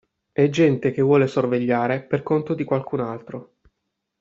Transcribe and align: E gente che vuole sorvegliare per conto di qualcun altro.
E 0.33 0.49
gente 0.49 0.89
che 0.89 1.03
vuole 1.03 1.27
sorvegliare 1.27 2.01
per 2.01 2.23
conto 2.23 2.55
di 2.55 2.63
qualcun 2.63 3.01
altro. 3.01 3.57